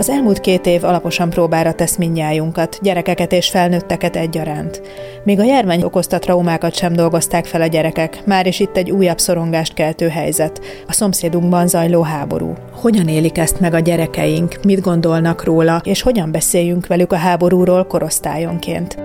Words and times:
Az 0.00 0.08
elmúlt 0.10 0.40
két 0.40 0.66
év 0.66 0.84
alaposan 0.84 1.30
próbára 1.30 1.72
tesz 1.72 1.96
minnyájunkat, 1.96 2.78
gyerekeket 2.82 3.32
és 3.32 3.48
felnőtteket 3.48 4.16
egyaránt. 4.16 4.82
Még 5.24 5.38
a 5.38 5.44
járvány 5.44 5.82
okozta 5.82 6.18
traumákat 6.18 6.74
sem 6.74 6.92
dolgozták 6.92 7.44
fel 7.44 7.60
a 7.60 7.66
gyerekek, 7.66 8.22
már 8.26 8.46
is 8.46 8.60
itt 8.60 8.76
egy 8.76 8.90
újabb 8.90 9.18
szorongást 9.18 9.74
keltő 9.74 10.08
helyzet, 10.08 10.60
a 10.86 10.92
szomszédunkban 10.92 11.68
zajló 11.68 12.02
háború. 12.02 12.52
Hogyan 12.72 13.08
élik 13.08 13.38
ezt 13.38 13.60
meg 13.60 13.74
a 13.74 13.78
gyerekeink, 13.78 14.58
mit 14.64 14.80
gondolnak 14.80 15.44
róla, 15.44 15.80
és 15.84 16.02
hogyan 16.02 16.32
beszéljünk 16.32 16.86
velük 16.86 17.12
a 17.12 17.16
háborúról 17.16 17.86
korosztályonként? 17.86 18.96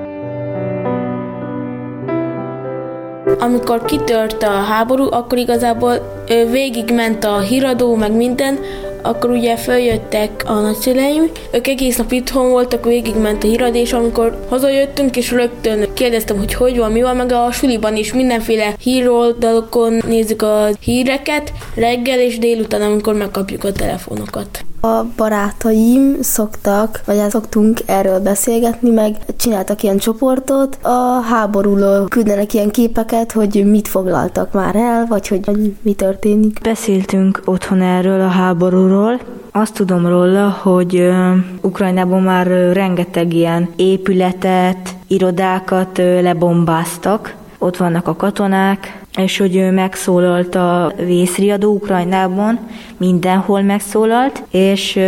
Amikor 3.40 3.86
kitört 3.86 4.44
a 4.44 4.52
háború, 4.52 5.12
akkor 5.12 5.38
igazából 5.38 6.23
végigment 6.52 7.23
a 7.23 7.40
híradó, 7.40 7.96
meg 7.96 8.16
minden, 8.16 8.59
akkor 9.05 9.30
ugye 9.30 9.58
feljöttek 9.58 10.44
a 10.45 10.54
nagyszüleim, 10.54 11.32
ők 11.52 11.68
egész 11.68 11.98
nap 11.98 12.12
itthon 12.12 12.50
voltak, 12.50 12.86
végigment 12.86 13.44
a 13.44 13.48
hírad, 13.48 13.76
és 13.76 13.94
amikor 13.94 14.45
hazajöttünk, 14.50 15.18
és 15.18 15.31
rögtön 15.31 15.94
kérdeztem, 15.94 16.38
hogy 16.38 16.54
hogy 16.54 16.78
van, 16.78 16.91
mi 16.91 17.02
van, 17.02 17.16
meg 17.16 17.31
a 17.31 17.52
suliban 17.52 17.95
is 17.95 18.14
mindenféle 18.14 18.76
híroldalokon 18.80 20.02
nézzük 20.08 20.41
a 20.41 20.70
híreket, 20.80 21.52
reggel 21.76 22.20
és 22.20 22.40
délután, 22.40 22.81
amikor 22.81 23.14
megkapjuk 23.14 23.64
a 23.64 23.72
telefonokat. 23.72 24.66
A 24.85 25.05
barátaim 25.17 26.17
szoktak, 26.21 27.02
vagy 27.05 27.17
el 27.17 27.30
szoktunk 27.30 27.80
erről 27.85 28.20
beszélgetni, 28.20 28.89
meg 28.89 29.16
csináltak 29.38 29.84
ilyen 29.84 29.98
csoportot, 29.98 30.77
a 30.81 31.22
háborúról 31.30 32.08
küldenek 32.08 32.53
ilyen 32.53 32.69
képeket, 32.69 33.31
hogy 33.31 33.64
mit 33.66 33.88
foglaltak 33.88 34.53
már 34.53 34.75
el, 34.75 35.05
vagy 35.05 35.27
hogy 35.27 35.75
mi 35.81 35.94
történik. 35.94 36.59
Beszéltünk 36.64 37.42
otthon 37.45 37.81
erről 37.81 38.22
a 38.22 38.27
háborúról, 38.27 39.19
azt 39.52 39.73
tudom 39.73 40.08
róla, 40.08 40.50
hogy 40.50 41.09
Ukrajnában 41.61 42.22
már 42.22 42.47
rengeteg 42.73 43.33
ilyen 43.33 43.70
épületet, 43.75 44.95
irodákat 45.08 45.97
lebombáztak. 45.97 47.36
Ott 47.58 47.78
vannak 47.78 48.08
a 48.08 48.16
katonák, 48.16 49.00
és 49.17 49.38
hogy 49.38 49.72
megszólalt 49.73 50.56
a 50.56 50.94
vészriadó 50.98 51.73
Ukrajnában, 51.73 52.59
mindenhol 52.98 53.61
megszólalt, 53.61 54.44
és 54.52 55.00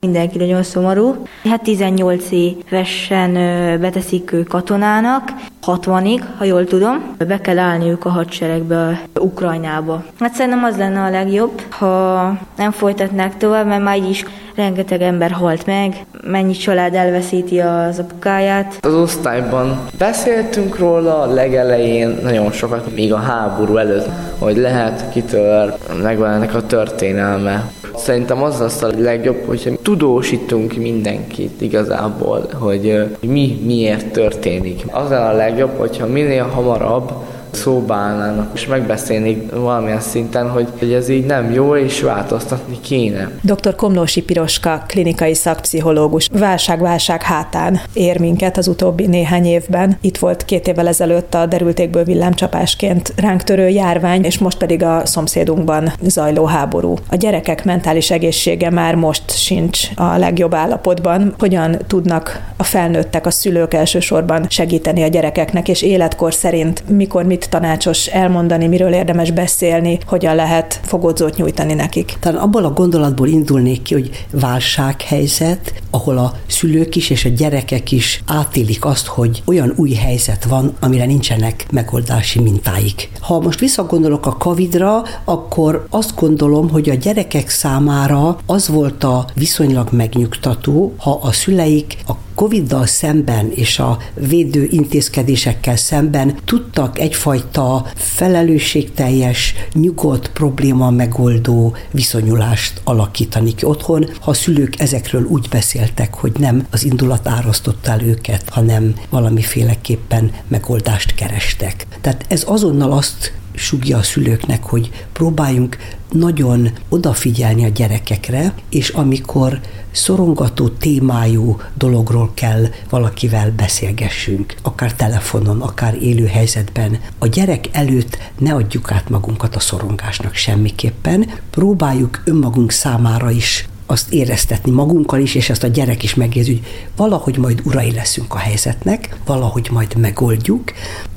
mindenki 0.00 0.38
nagyon 0.38 0.62
szomorú. 0.62 1.14
Hát 1.44 1.62
18 1.62 2.30
évesen 2.30 3.32
beteszik 3.80 4.34
katonának, 4.48 5.32
60-ig, 5.66 6.20
ha 6.38 6.44
jól 6.44 6.64
tudom, 6.64 7.14
be 7.26 7.40
kell 7.40 7.58
állniuk 7.58 8.04
a 8.04 8.08
hadseregbe 8.08 9.00
Ukrajnába. 9.20 10.04
Hát 10.20 10.34
szerintem 10.34 10.64
az 10.64 10.76
lenne 10.76 11.00
a 11.00 11.10
legjobb, 11.10 11.62
ha 11.68 12.32
nem 12.56 12.70
folytatnák 12.70 13.36
tovább, 13.36 13.66
mert 13.66 13.82
már 13.82 13.96
így 13.96 14.10
is 14.10 14.24
rengeteg 14.56 15.02
ember 15.02 15.30
halt 15.30 15.66
meg, 15.66 15.94
mennyi 16.22 16.52
család 16.52 16.94
elveszíti 16.94 17.60
az 17.60 17.98
apukáját. 17.98 18.78
Az 18.80 18.94
osztályban 18.94 19.80
beszéltünk 19.98 20.78
róla 20.78 21.20
a 21.20 21.26
legelején 21.26 22.18
nagyon 22.22 22.52
sokat, 22.52 22.94
még 22.94 23.12
a 23.12 23.16
háború 23.16 23.76
előtt, 23.76 24.08
hogy 24.38 24.56
lehet 24.56 25.10
kitör, 25.12 25.74
megvan 26.02 26.30
ennek 26.30 26.54
a 26.54 26.66
történelme. 26.66 27.70
Szerintem 27.96 28.42
az 28.42 28.58
lesz 28.58 28.82
a 28.82 28.90
legjobb, 28.98 29.42
hogyha 29.46 29.70
tudósítunk 29.82 30.76
mindenkit 30.76 31.60
igazából, 31.60 32.48
hogy 32.52 33.04
mi 33.20 33.60
miért 33.64 34.12
történik. 34.12 34.84
Az 34.90 35.10
a 35.10 35.32
legjobb, 35.32 35.78
hogyha 35.78 36.06
minél 36.06 36.44
hamarabb 36.44 37.12
szóba 37.56 37.94
állnának, 37.94 38.50
és 38.54 38.66
megbeszélnék 38.66 39.52
valamilyen 39.52 40.00
szinten, 40.00 40.50
hogy, 40.50 40.68
hogy 40.78 40.92
ez 40.92 41.08
így 41.08 41.26
nem 41.26 41.52
jó, 41.52 41.76
és 41.76 42.00
változtatni 42.00 42.80
kéne. 42.80 43.30
Dr. 43.42 43.74
Komlósi 43.74 44.22
Piroska, 44.22 44.84
klinikai 44.86 45.34
szakpszichológus, 45.34 46.28
válság-válság 46.32 47.22
hátán 47.22 47.80
ér 47.92 48.20
minket 48.20 48.56
az 48.56 48.68
utóbbi 48.68 49.06
néhány 49.06 49.44
évben. 49.44 49.96
Itt 50.00 50.18
volt 50.18 50.44
két 50.44 50.68
évvel 50.68 50.88
ezelőtt 50.88 51.34
a 51.34 51.46
derültékből 51.46 52.04
villámcsapásként 52.04 53.12
ránk 53.16 53.42
törő 53.42 53.68
járvány, 53.68 54.24
és 54.24 54.38
most 54.38 54.58
pedig 54.58 54.82
a 54.82 55.06
szomszédunkban 55.06 55.92
zajló 56.02 56.44
háború. 56.44 56.94
A 57.10 57.16
gyerekek 57.16 57.64
mentális 57.64 58.10
egészsége 58.10 58.70
már 58.70 58.94
most 58.94 59.30
sincs 59.30 59.88
a 59.94 60.16
legjobb 60.16 60.54
állapotban. 60.54 61.34
Hogyan 61.38 61.76
tudnak 61.86 62.54
a 62.56 62.62
felnőttek, 62.62 63.26
a 63.26 63.30
szülők 63.30 63.74
elsősorban 63.74 64.46
segíteni 64.48 65.02
a 65.02 65.08
gyerekeknek, 65.08 65.68
és 65.68 65.82
életkor 65.82 66.34
szerint 66.34 66.82
mikor 66.88 67.24
mit 67.24 67.45
tanácsos 67.48 68.06
elmondani, 68.06 68.66
miről 68.66 68.92
érdemes 68.92 69.30
beszélni, 69.30 69.98
hogyan 70.06 70.34
lehet 70.34 70.80
fogódzót 70.82 71.36
nyújtani 71.36 71.74
nekik? 71.74 72.16
Talán 72.20 72.42
abból 72.42 72.64
a 72.64 72.72
gondolatból 72.72 73.28
indulnék 73.28 73.82
ki, 73.82 73.94
hogy 73.94 74.26
válsághelyzet, 74.30 75.82
ahol 75.90 76.18
a 76.18 76.32
szülők 76.46 76.96
is 76.96 77.10
és 77.10 77.24
a 77.24 77.28
gyerekek 77.28 77.92
is 77.92 78.22
átélik 78.26 78.84
azt, 78.84 79.06
hogy 79.06 79.42
olyan 79.46 79.72
új 79.76 79.92
helyzet 79.92 80.44
van, 80.44 80.76
amire 80.80 81.04
nincsenek 81.06 81.66
megoldási 81.70 82.40
mintáik. 82.40 83.10
Ha 83.20 83.40
most 83.40 83.60
visszagondolok 83.60 84.26
a 84.26 84.36
Covid-ra, 84.36 85.02
akkor 85.24 85.86
azt 85.90 86.14
gondolom, 86.16 86.70
hogy 86.70 86.88
a 86.88 86.94
gyerekek 86.94 87.48
számára 87.48 88.38
az 88.46 88.68
volt 88.68 89.04
a 89.04 89.24
viszonylag 89.34 89.88
megnyugtató, 89.92 90.94
ha 90.98 91.18
a 91.22 91.32
szüleik 91.32 91.96
a 92.06 92.12
Covid-dal 92.36 92.86
szemben 92.86 93.50
és 93.50 93.78
a 93.78 93.98
védő 94.14 94.68
intézkedésekkel 94.70 95.76
szemben 95.76 96.34
tudtak 96.44 96.98
egyfajta 96.98 97.86
felelősségteljes, 97.94 99.54
nyugodt, 99.72 100.28
probléma 100.28 100.90
megoldó 100.90 101.76
viszonyulást 101.90 102.80
alakítani 102.84 103.54
ki 103.54 103.64
otthon, 103.64 104.08
ha 104.20 104.30
a 104.30 104.34
szülők 104.34 104.80
ezekről 104.80 105.24
úgy 105.24 105.48
beszéltek, 105.50 106.14
hogy 106.14 106.32
nem 106.38 106.66
az 106.70 106.84
indulat 106.84 107.28
árasztotta 107.28 107.90
el 107.90 108.02
őket, 108.02 108.48
hanem 108.48 108.94
valamiféleképpen 109.10 110.30
megoldást 110.48 111.14
kerestek. 111.14 111.86
Tehát 112.00 112.24
ez 112.28 112.42
azonnal 112.46 112.92
azt 112.92 113.32
sugja 113.56 113.98
a 113.98 114.02
szülőknek, 114.02 114.64
hogy 114.64 114.90
próbáljunk 115.12 115.76
nagyon 116.12 116.70
odafigyelni 116.88 117.64
a 117.64 117.68
gyerekekre, 117.68 118.54
és 118.68 118.88
amikor 118.88 119.60
szorongató 119.90 120.68
témájú 120.68 121.60
dologról 121.74 122.30
kell 122.34 122.64
valakivel 122.88 123.50
beszélgessünk, 123.50 124.54
akár 124.62 124.94
telefonon, 124.94 125.60
akár 125.60 126.02
élő 126.02 126.26
helyzetben, 126.26 126.98
a 127.18 127.26
gyerek 127.26 127.68
előtt 127.72 128.18
ne 128.38 128.54
adjuk 128.54 128.92
át 128.92 129.08
magunkat 129.08 129.56
a 129.56 129.60
szorongásnak 129.60 130.34
semmiképpen, 130.34 131.30
próbáljuk 131.50 132.22
önmagunk 132.24 132.70
számára 132.70 133.30
is 133.30 133.68
azt 133.86 134.12
éreztetni 134.12 134.70
magunkkal 134.70 135.20
is, 135.20 135.34
és 135.34 135.50
ezt 135.50 135.62
a 135.62 135.66
gyerek 135.66 136.02
is 136.02 136.14
megérzi, 136.14 136.52
hogy 136.52 136.62
valahogy 136.96 137.36
majd 137.36 137.60
urai 137.64 137.92
leszünk 137.92 138.34
a 138.34 138.38
helyzetnek, 138.38 139.16
valahogy 139.24 139.68
majd 139.72 139.96
megoldjuk, 139.96 140.72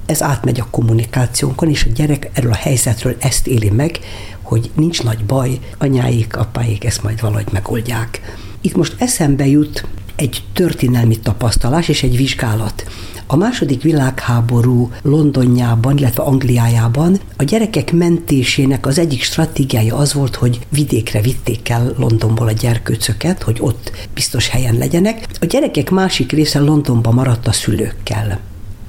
ez 0.05 0.21
átmegy 0.21 0.59
a 0.59 0.67
kommunikációnkon, 0.69 1.69
és 1.69 1.83
a 1.83 1.93
gyerek 1.95 2.29
erről 2.33 2.51
a 2.51 2.55
helyzetről 2.55 3.15
ezt 3.19 3.47
éli 3.47 3.69
meg, 3.69 3.99
hogy 4.41 4.71
nincs 4.75 5.03
nagy 5.03 5.25
baj, 5.25 5.59
anyáik, 5.77 6.37
apáik 6.37 6.83
ezt 6.83 7.03
majd 7.03 7.21
valahogy 7.21 7.47
megoldják. 7.51 8.37
Itt 8.61 8.75
most 8.75 8.95
eszembe 8.97 9.47
jut 9.47 9.85
egy 10.19 10.43
történelmi 10.53 11.19
tapasztalás 11.19 11.87
és 11.87 12.03
egy 12.03 12.17
vizsgálat. 12.17 12.85
A 13.27 13.35
második 13.35 13.81
világháború 13.81 14.91
Londonjában, 15.01 15.97
illetve 15.97 16.23
Angliájában 16.23 17.19
a 17.37 17.43
gyerekek 17.43 17.91
mentésének 17.91 18.85
az 18.85 18.97
egyik 18.97 19.23
stratégiája 19.23 19.95
az 19.95 20.13
volt, 20.13 20.35
hogy 20.35 20.59
vidékre 20.69 21.21
vitték 21.21 21.69
el 21.69 21.93
Londonból 21.97 22.47
a 22.47 22.51
gyerkőcöket, 22.51 23.43
hogy 23.43 23.57
ott 23.59 23.91
biztos 24.13 24.47
helyen 24.47 24.77
legyenek. 24.77 25.27
A 25.41 25.45
gyerekek 25.45 25.89
másik 25.89 26.31
része 26.31 26.59
Londonban 26.59 27.13
maradt 27.13 27.47
a 27.47 27.51
szülőkkel. 27.51 28.39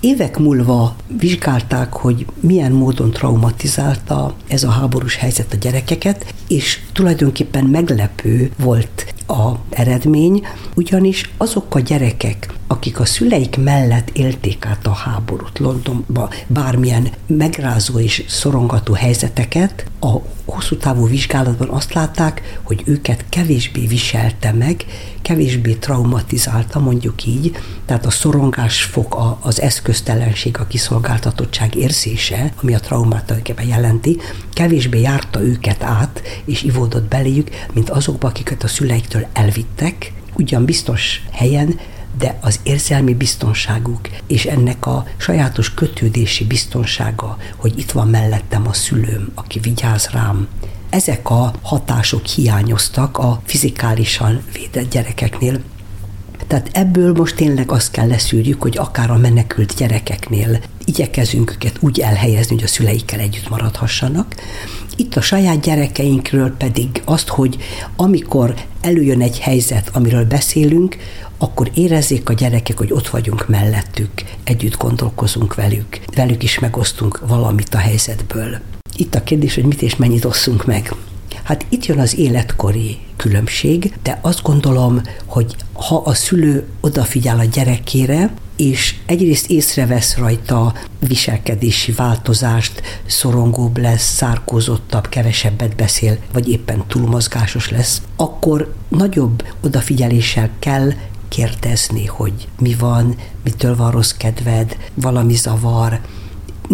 Évek 0.01 0.39
múlva 0.39 0.97
vizsgálták, 1.19 1.93
hogy 1.93 2.27
milyen 2.41 2.73
módon 2.73 3.11
traumatizálta 3.11 4.35
ez 4.49 4.63
a 4.63 4.71
háborús 4.71 5.17
helyzet 5.17 5.53
a 5.53 5.57
gyerekeket, 5.57 6.35
és 6.49 6.81
tulajdonképpen 6.93 7.65
meglepő 7.65 8.51
volt 8.59 9.15
a 9.27 9.51
eredmény, 9.71 10.47
ugyanis 10.75 11.31
azok 11.37 11.75
a 11.75 11.81
gyerekek, 11.81 12.53
akik 12.71 13.01
a 13.01 13.05
szüleik 13.05 13.57
mellett 13.57 14.11
élték 14.13 14.67
át 14.67 14.87
a 14.87 14.93
háborút 14.93 15.59
Londonba, 15.59 16.31
bármilyen 16.47 17.09
megrázó 17.27 17.99
és 17.99 18.25
szorongató 18.29 18.93
helyzeteket, 18.93 19.85
a 20.01 20.17
hosszú 20.45 20.77
távú 20.77 21.07
vizsgálatban 21.07 21.69
azt 21.69 21.93
látták, 21.93 22.59
hogy 22.63 22.83
őket 22.85 23.25
kevésbé 23.29 23.87
viselte 23.87 24.53
meg, 24.53 24.85
kevésbé 25.23 25.73
traumatizálta, 25.73 26.79
mondjuk 26.79 27.27
így, 27.27 27.57
tehát 27.87 28.07
a 28.07 28.11
szorongás 28.11 28.83
fok, 28.83 29.37
az 29.41 29.61
eszköztelenség, 29.61 30.59
a 30.59 30.67
kiszolgáltatottság 30.67 31.75
érzése, 31.75 32.53
ami 32.63 32.75
a 32.75 32.81
traumát 32.81 33.25
tulajdonképpen 33.25 33.67
jelenti, 33.67 34.19
kevésbé 34.53 35.01
járta 35.01 35.43
őket 35.43 35.83
át, 35.83 36.23
és 36.45 36.63
ivódott 36.63 37.09
beléjük, 37.09 37.51
mint 37.73 37.91
azokba, 37.91 38.29
akiket 38.29 38.63
a 38.63 38.69
szüleiktől 38.69 39.27
elvittek, 39.33 40.13
ugyan 40.37 40.65
biztos 40.65 41.23
helyen, 41.31 41.79
de 42.19 42.39
az 42.41 42.61
érzelmi 42.63 43.15
biztonságuk 43.15 44.01
és 44.27 44.45
ennek 44.45 44.87
a 44.87 45.07
sajátos 45.17 45.75
kötődési 45.75 46.45
biztonsága, 46.45 47.37
hogy 47.57 47.79
itt 47.79 47.91
van 47.91 48.09
mellettem 48.09 48.69
a 48.69 48.73
szülőm, 48.73 49.33
aki 49.35 49.59
vigyáz 49.59 50.09
rám, 50.13 50.49
ezek 50.91 51.31
a 51.31 51.53
hatások 51.63 52.27
hiányoztak 52.27 53.19
a 53.19 53.41
fizikálisan 53.45 54.43
védett 54.53 54.91
gyerekeknél, 54.91 55.61
tehát 56.47 56.69
ebből 56.73 57.13
most 57.13 57.37
tényleg 57.37 57.71
azt 57.71 57.91
kell 57.91 58.07
leszűrjük, 58.07 58.63
hogy 58.63 58.79
akár 58.79 59.11
a 59.11 59.17
menekült 59.17 59.75
gyerekeknél 59.77 60.61
igyekezünk 60.85 61.51
őket 61.51 61.77
úgy 61.81 62.01
elhelyezni, 62.01 62.55
hogy 62.55 62.65
a 62.65 62.69
szüleikkel 62.69 63.21
együtt 63.21 63.49
maradhassanak. 63.49 64.35
Itt 64.97 65.17
a 65.17 65.21
saját 65.21 65.61
gyerekeinkről 65.61 66.51
pedig 66.51 67.03
azt, 67.05 67.29
hogy 67.29 67.57
amikor 67.97 68.55
előjön 68.81 69.21
egy 69.21 69.39
helyzet, 69.39 69.91
amiről 69.93 70.25
beszélünk, 70.25 70.97
akkor 71.39 71.71
érezzék 71.75 72.29
a 72.29 72.33
gyerekek, 72.33 72.79
hogy 72.79 72.93
ott 72.93 73.09
vagyunk 73.09 73.49
mellettük, 73.49 74.11
együtt 74.45 74.77
gondolkozunk 74.77 75.55
velük, 75.55 76.01
velük 76.15 76.43
is 76.43 76.59
megosztunk 76.59 77.21
valamit 77.27 77.75
a 77.75 77.79
helyzetből. 77.79 78.59
Itt 78.97 79.15
a 79.15 79.23
kérdés, 79.23 79.55
hogy 79.55 79.65
mit 79.65 79.83
és 79.83 79.97
mennyit 79.97 80.25
osszunk 80.25 80.67
meg. 80.67 80.95
Hát 81.43 81.67
itt 81.69 81.87
jön 81.87 81.99
az 81.99 82.19
életkori 82.19 82.99
különbség, 83.17 83.95
de 84.03 84.19
azt 84.23 84.43
gondolom, 84.43 85.01
hogy 85.27 85.57
ha 85.73 85.97
a 85.97 86.15
szülő 86.15 86.67
odafigyel 86.81 87.39
a 87.39 87.45
gyerekére, 87.45 88.31
és 88.61 88.95
egyrészt 89.07 89.51
észrevesz 89.51 90.17
rajta 90.17 90.75
viselkedési 90.99 91.93
változást, 91.93 92.83
szorongóbb 93.07 93.79
lesz, 93.79 94.15
szárkózottabb, 94.15 95.09
kevesebbet 95.09 95.77
beszél, 95.77 96.19
vagy 96.33 96.49
éppen 96.49 96.85
túlmozgásos 96.87 97.71
lesz, 97.71 98.03
akkor 98.17 98.75
nagyobb 98.89 99.45
odafigyeléssel 99.61 100.51
kell 100.59 100.93
kérdezni, 101.29 102.07
hogy 102.07 102.49
mi 102.59 102.75
van, 102.79 103.17
mitől 103.45 103.77
van 103.77 103.91
rossz 103.91 104.13
kedved, 104.13 104.77
valami 104.95 105.35
zavar, 105.35 106.01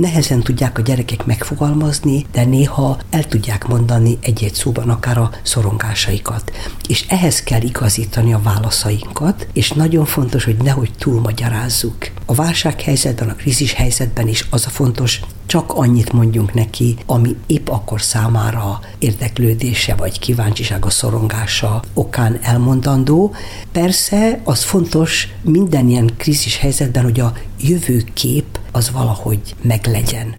nehezen 0.00 0.40
tudják 0.40 0.78
a 0.78 0.82
gyerekek 0.82 1.26
megfogalmazni, 1.26 2.26
de 2.32 2.44
néha 2.44 2.98
el 3.10 3.25
tudják 3.25 3.66
mondani 3.66 4.19
egy-egy 4.20 4.54
szóban 4.54 4.90
akár 4.90 5.19
a 5.19 5.31
szorongásaikat. 5.43 6.52
És 6.88 7.04
ehhez 7.08 7.43
kell 7.43 7.62
igazítani 7.62 8.32
a 8.32 8.40
válaszainkat, 8.43 9.46
és 9.52 9.70
nagyon 9.70 10.04
fontos, 10.04 10.44
hogy 10.44 10.56
nehogy 10.56 10.90
túlmagyarázzuk. 10.98 11.96
A 12.25 12.34
válsághelyzetben, 12.34 13.28
a 13.28 13.34
krízis 13.34 13.72
helyzetben 13.72 14.28
is 14.28 14.46
az 14.50 14.66
a 14.66 14.70
fontos, 14.70 15.20
csak 15.46 15.72
annyit 15.72 16.12
mondjunk 16.12 16.54
neki, 16.54 16.96
ami 17.06 17.37
épp 17.46 17.69
akkor 17.69 18.02
számára 18.02 18.81
érdeklődése 18.99 19.94
vagy 19.94 20.19
kíváncsisága, 20.19 20.90
szorongása 20.90 21.82
okán 21.94 22.38
elmondandó. 22.42 23.34
Persze 23.72 24.40
az 24.44 24.62
fontos 24.62 25.28
minden 25.42 25.88
ilyen 25.88 26.10
krízis 26.16 26.56
helyzetben, 26.56 27.02
hogy 27.02 27.20
a 27.20 27.32
jövőkép 27.60 28.58
az 28.76 28.90
valahogy 28.90 29.55
meglegyen. 29.62 30.37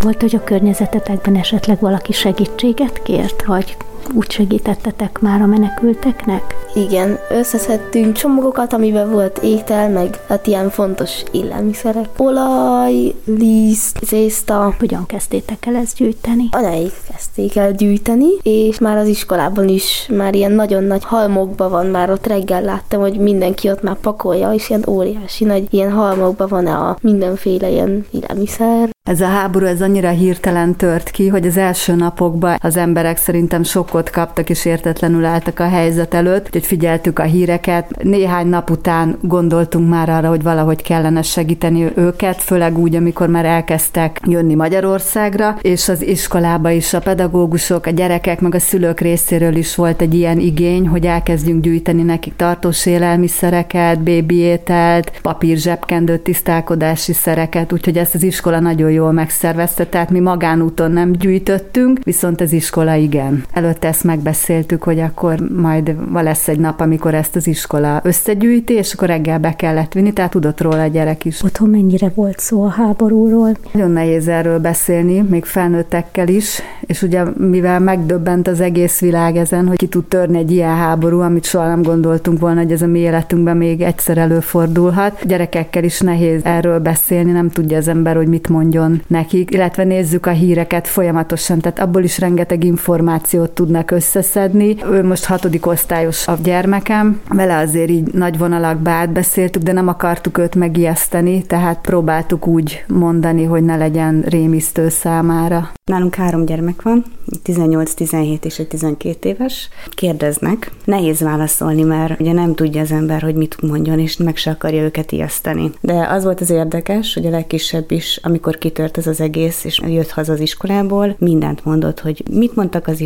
Volt, 0.00 0.20
hogy 0.20 0.34
a 0.34 0.44
környezetetekben 0.44 1.36
esetleg 1.36 1.80
valaki 1.80 2.12
segítséget 2.12 3.02
kért, 3.02 3.44
vagy 3.44 3.76
úgy 4.14 4.30
segítettetek 4.30 5.20
már 5.20 5.40
a 5.40 5.46
menekülteknek? 5.46 6.42
Igen, 6.74 7.18
összeszedtünk 7.30 8.12
csomagokat, 8.12 8.72
amiben 8.72 9.10
volt 9.10 9.38
étel, 9.38 9.88
meg 9.88 10.18
hát 10.28 10.46
ilyen 10.46 10.70
fontos 10.70 11.22
élelmiszerek. 11.30 12.08
Olaj, 12.16 13.14
liszt, 13.24 13.98
zészta. 14.04 14.74
Hogyan 14.78 15.06
kezdtétek 15.06 15.66
el 15.66 15.76
ezt 15.76 15.96
gyűjteni? 15.96 16.48
Anaik 16.50 16.92
kezdték 17.10 17.56
el 17.56 17.72
gyűjteni, 17.72 18.28
és 18.42 18.78
már 18.78 18.96
az 18.96 19.08
iskolában 19.08 19.68
is 19.68 20.08
már 20.16 20.34
ilyen 20.34 20.52
nagyon 20.52 20.84
nagy 20.84 21.04
halmokban 21.04 21.70
van, 21.70 21.86
már 21.86 22.10
ott 22.10 22.26
reggel 22.26 22.62
láttam, 22.62 23.00
hogy 23.00 23.18
mindenki 23.18 23.70
ott 23.70 23.82
már 23.82 23.96
pakolja, 23.96 24.52
és 24.52 24.70
ilyen 24.70 24.84
óriási 24.88 25.44
nagy 25.44 25.66
ilyen 25.70 25.92
halmokban 25.92 26.48
van 26.48 26.66
a 26.66 26.96
mindenféle 27.00 27.68
ilyen 27.68 28.06
élelmiszer. 28.10 28.88
Ez 29.08 29.20
a 29.20 29.26
háború 29.26 29.66
ez 29.66 29.82
annyira 29.82 30.08
hirtelen 30.08 30.76
tört 30.76 31.10
ki, 31.10 31.28
hogy 31.28 31.46
az 31.46 31.56
első 31.56 31.94
napokban 31.94 32.58
az 32.62 32.76
emberek 32.76 33.16
szerintem 33.16 33.62
sokkot 34.00 34.10
kaptak 34.10 34.50
és 34.50 34.64
értetlenül 34.64 35.24
álltak 35.24 35.58
a 35.58 35.68
helyzet 35.68 36.14
előtt, 36.14 36.52
hogy 36.52 36.66
figyeltük 36.66 37.18
a 37.18 37.22
híreket. 37.22 38.02
Néhány 38.02 38.46
nap 38.46 38.70
után 38.70 39.18
gondoltunk 39.20 39.88
már 39.88 40.08
arra, 40.08 40.28
hogy 40.28 40.42
valahogy 40.42 40.82
kellene 40.82 41.22
segíteni 41.22 41.90
őket, 41.94 42.42
főleg 42.42 42.78
úgy, 42.78 42.94
amikor 42.94 43.28
már 43.28 43.44
elkezdtek 43.44 44.20
jönni 44.26 44.54
Magyarországra, 44.54 45.56
és 45.60 45.88
az 45.88 46.02
iskolába 46.02 46.70
is 46.70 46.94
a 46.94 46.98
pedagógusok, 46.98 47.86
a 47.86 47.90
gyerekek, 47.90 48.40
meg 48.40 48.54
a 48.54 48.58
szülők 48.58 49.00
részéről 49.00 49.56
is 49.56 49.74
volt 49.74 50.00
egy 50.00 50.14
ilyen 50.14 50.38
igény, 50.38 50.88
hogy 50.88 51.06
elkezdjünk 51.06 51.62
gyűjteni 51.62 52.02
nekik 52.02 52.36
tartós 52.36 52.86
élelmiszereket, 52.86 54.00
bébi 54.02 54.36
ételt, 54.36 55.12
papír 55.22 55.56
zsebkendőt, 55.56 56.20
tisztálkodási 56.20 57.12
szereket, 57.12 57.72
úgyhogy 57.72 57.98
ezt 57.98 58.14
az 58.14 58.22
iskola 58.22 58.60
nagyon 58.60 58.90
jól 58.90 59.12
megszervezte, 59.12 59.86
tehát 59.86 60.10
mi 60.10 60.20
magánúton 60.20 60.90
nem 60.90 61.12
gyűjtöttünk, 61.12 61.98
viszont 62.04 62.40
az 62.40 62.52
iskola 62.52 62.94
igen. 62.94 63.44
Előtte 63.52 63.79
ezt 63.84 64.04
megbeszéltük, 64.04 64.82
hogy 64.82 64.98
akkor 64.98 65.38
majd 65.56 65.96
lesz 66.12 66.48
egy 66.48 66.58
nap, 66.58 66.80
amikor 66.80 67.14
ezt 67.14 67.36
az 67.36 67.46
iskola 67.46 68.00
összegyűjti, 68.04 68.72
és 68.72 68.92
akkor 68.92 69.08
reggel 69.08 69.38
be 69.38 69.56
kellett 69.56 69.92
vinni, 69.92 70.12
tehát 70.12 70.30
tudott 70.30 70.60
róla 70.60 70.82
a 70.82 70.86
gyerek 70.86 71.24
is. 71.24 71.42
Otthon 71.42 71.68
mennyire 71.68 72.12
volt 72.14 72.38
szó 72.38 72.62
a 72.62 72.68
háborúról? 72.68 73.56
Nagyon 73.72 73.90
nehéz 73.90 74.28
erről 74.28 74.58
beszélni, 74.58 75.20
még 75.20 75.44
felnőttekkel 75.44 76.28
is, 76.28 76.62
és 76.80 77.02
ugye 77.02 77.24
mivel 77.36 77.80
megdöbbent 77.80 78.48
az 78.48 78.60
egész 78.60 79.00
világ 79.00 79.36
ezen, 79.36 79.66
hogy 79.66 79.76
ki 79.76 79.88
tud 79.88 80.04
törni 80.04 80.38
egy 80.38 80.50
ilyen 80.50 80.76
háború, 80.76 81.20
amit 81.20 81.44
soha 81.44 81.66
nem 81.66 81.82
gondoltunk 81.82 82.40
volna, 82.40 82.60
hogy 82.60 82.72
ez 82.72 82.82
a 82.82 82.86
mi 82.86 82.98
életünkben 82.98 83.56
még 83.56 83.80
egyszer 83.80 84.18
előfordulhat. 84.18 85.26
Gyerekekkel 85.26 85.84
is 85.84 86.00
nehéz 86.00 86.40
erről 86.44 86.78
beszélni, 86.78 87.30
nem 87.30 87.50
tudja 87.50 87.76
az 87.76 87.88
ember, 87.88 88.16
hogy 88.16 88.28
mit 88.28 88.48
mondjon 88.48 89.02
nekik, 89.06 89.50
illetve 89.50 89.84
nézzük 89.84 90.26
a 90.26 90.30
híreket 90.30 90.88
folyamatosan, 90.88 91.58
tehát 91.60 91.78
abból 91.78 92.02
is 92.02 92.18
rengeteg 92.18 92.64
információt 92.64 93.50
tudnak 93.70 93.90
összeszedni. 93.90 94.76
Ő 94.90 95.04
most 95.04 95.24
hatodik 95.24 95.66
osztályos 95.66 96.28
a 96.28 96.38
gyermekem, 96.42 97.20
vele 97.28 97.56
azért 97.56 97.90
így 97.90 98.12
nagy 98.12 98.38
vonalakba 98.38 98.90
átbeszéltük, 98.90 99.62
de 99.62 99.72
nem 99.72 99.88
akartuk 99.88 100.38
őt 100.38 100.54
megijeszteni, 100.54 101.42
tehát 101.42 101.80
próbáltuk 101.80 102.46
úgy 102.46 102.84
mondani, 102.88 103.44
hogy 103.44 103.62
ne 103.62 103.76
legyen 103.76 104.24
rémisztő 104.28 104.88
számára. 104.88 105.70
Nálunk 105.84 106.14
három 106.14 106.44
gyermek 106.44 106.82
van, 106.82 107.04
18-17 107.44 108.44
és 108.44 108.58
egy 108.58 108.66
12 108.66 109.28
éves. 109.28 109.68
Kérdeznek. 109.90 110.70
Nehéz 110.84 111.20
válaszolni, 111.20 111.82
mert 111.82 112.20
ugye 112.20 112.32
nem 112.32 112.54
tudja 112.54 112.80
az 112.80 112.92
ember, 112.92 113.22
hogy 113.22 113.34
mit 113.34 113.62
mondjon, 113.62 113.98
és 113.98 114.16
meg 114.16 114.36
se 114.36 114.50
akarja 114.50 114.82
őket 114.82 115.12
ijeszteni. 115.12 115.70
De 115.80 116.06
az 116.10 116.24
volt 116.24 116.40
az 116.40 116.50
érdekes, 116.50 117.14
hogy 117.14 117.26
a 117.26 117.30
legkisebb 117.30 117.90
is, 117.90 118.20
amikor 118.22 118.58
kitört 118.58 118.98
ez 118.98 119.06
az 119.06 119.20
egész, 119.20 119.64
és 119.64 119.80
jött 119.86 120.10
haza 120.10 120.32
az 120.32 120.40
iskolából, 120.40 121.16
mindent 121.18 121.64
mondott, 121.64 122.00
hogy 122.00 122.22
mit 122.30 122.56
mondtak 122.56 122.86
az 122.86 123.00